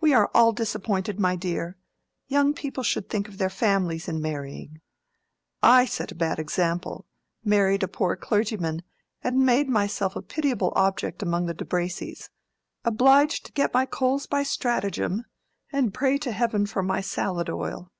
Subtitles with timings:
[0.00, 1.76] We are all disappointed, my dear.
[2.26, 4.80] Young people should think of their families in marrying.
[5.62, 8.82] I set a bad example—married a poor clergyman,
[9.22, 14.42] and made myself a pitiable object among the De Bracys—obliged to get my coals by
[14.42, 15.24] stratagem,
[15.70, 17.92] and pray to heaven for my salad oil.